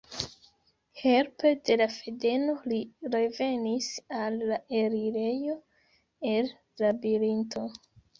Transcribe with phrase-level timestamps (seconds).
[0.99, 2.79] Helpe de la fadeno li
[3.15, 3.89] revenis
[4.21, 5.59] al la elirejo
[6.31, 6.49] el
[6.85, 7.65] Labirinto.